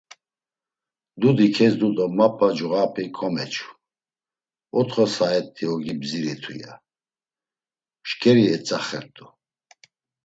[1.19, 3.67] Dudi kezdu do Mapa cuğap̌i komeçu:
[4.79, 6.73] “Otxo saet̆i ogi bziritu” ya;
[8.01, 9.25] “Mşǩeri etzaxert̆u.”